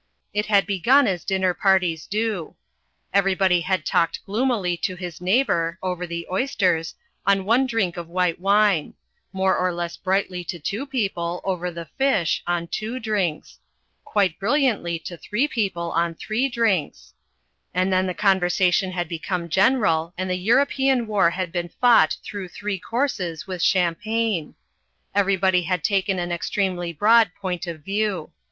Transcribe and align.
It 0.33 0.47
had 0.47 0.65
begun 0.65 1.05
as 1.05 1.23
dinner 1.23 1.53
parties 1.53 2.07
do. 2.07 2.55
Everybody 3.13 3.61
had 3.61 3.85
talked 3.85 4.25
gloomily 4.25 4.75
to 4.77 4.95
his 4.95 5.21
neighbour, 5.21 5.77
over 5.83 6.07
the 6.07 6.25
oysters, 6.31 6.95
on 7.23 7.45
one 7.45 7.67
drink 7.67 7.97
of 7.97 8.07
white 8.09 8.39
wine; 8.39 8.95
more 9.31 9.55
or 9.55 9.71
less 9.71 9.97
brightly 9.97 10.43
to 10.45 10.57
two 10.57 10.87
people, 10.87 11.39
over 11.43 11.69
the 11.69 11.85
fish, 11.85 12.41
on 12.47 12.65
two 12.65 12.99
drinks; 12.99 13.59
quite 14.03 14.39
brilliantly 14.39 14.97
to 14.97 15.17
three 15.17 15.47
people 15.47 15.91
on 15.91 16.15
three 16.15 16.49
drinks; 16.49 17.13
and 17.71 17.93
then 17.93 18.07
the 18.07 18.15
conversation 18.15 18.93
had 18.93 19.07
become 19.07 19.49
general 19.49 20.15
and 20.17 20.31
the 20.31 20.35
European 20.35 21.05
war 21.05 21.29
had 21.29 21.51
been 21.51 21.69
fought 21.79 22.17
through 22.23 22.47
three 22.47 22.79
courses 22.79 23.45
with 23.45 23.61
champagne. 23.61 24.55
Everybody 25.13 25.61
had 25.61 25.83
taken 25.83 26.17
an 26.17 26.31
extremely 26.31 26.91
broad 26.91 27.29
point 27.39 27.67
of 27.67 27.81
view. 27.85 28.31